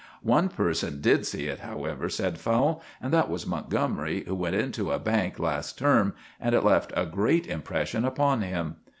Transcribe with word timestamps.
"One 0.23 0.49
person 0.49 0.99
did 0.99 1.27
see 1.27 1.45
it, 1.45 1.59
however," 1.59 2.09
said 2.09 2.39
Fowle, 2.39 2.81
"and 3.03 3.13
that 3.13 3.29
was 3.29 3.45
Montgomery, 3.45 4.23
who 4.25 4.33
went 4.33 4.55
into 4.55 4.91
a 4.91 4.97
bank 4.97 5.37
last 5.37 5.77
term, 5.77 6.15
and 6.39 6.55
it 6.55 6.63
left 6.63 6.91
a 6.97 7.05
great 7.05 7.45
impression 7.45 8.03
upon 8.03 8.41
him." 8.41 8.77